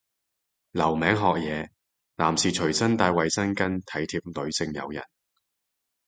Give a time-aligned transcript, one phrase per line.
[0.71, 1.69] 留名學嘢，
[2.15, 5.03] 男士隨身帶衛生巾體貼女性友人